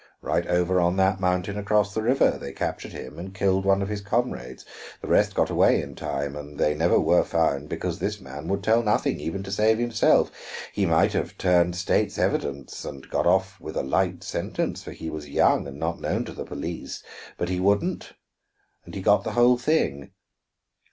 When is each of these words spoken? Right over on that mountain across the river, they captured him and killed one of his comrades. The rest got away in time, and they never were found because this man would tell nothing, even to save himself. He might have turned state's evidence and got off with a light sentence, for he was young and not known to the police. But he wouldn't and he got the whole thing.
Right 0.23 0.47
over 0.47 0.79
on 0.81 0.95
that 0.97 1.19
mountain 1.19 1.59
across 1.59 1.93
the 1.93 2.01
river, 2.01 2.31
they 2.31 2.53
captured 2.53 2.91
him 2.91 3.19
and 3.19 3.35
killed 3.35 3.65
one 3.65 3.83
of 3.83 3.87
his 3.87 4.01
comrades. 4.01 4.65
The 4.99 5.07
rest 5.07 5.35
got 5.35 5.51
away 5.51 5.79
in 5.79 5.93
time, 5.93 6.35
and 6.35 6.57
they 6.57 6.73
never 6.73 6.99
were 6.99 7.23
found 7.23 7.69
because 7.69 7.99
this 7.99 8.19
man 8.19 8.47
would 8.47 8.63
tell 8.63 8.81
nothing, 8.81 9.19
even 9.19 9.43
to 9.43 9.51
save 9.51 9.77
himself. 9.77 10.31
He 10.73 10.87
might 10.87 11.13
have 11.13 11.37
turned 11.37 11.75
state's 11.75 12.17
evidence 12.17 12.83
and 12.83 13.07
got 13.11 13.27
off 13.27 13.59
with 13.61 13.75
a 13.77 13.83
light 13.83 14.23
sentence, 14.23 14.81
for 14.81 14.91
he 14.91 15.11
was 15.11 15.29
young 15.29 15.67
and 15.67 15.77
not 15.77 16.01
known 16.01 16.25
to 16.25 16.33
the 16.33 16.45
police. 16.45 17.03
But 17.37 17.49
he 17.49 17.59
wouldn't 17.59 18.13
and 18.85 18.95
he 18.95 19.01
got 19.03 19.23
the 19.23 19.33
whole 19.33 19.59
thing. 19.59 20.13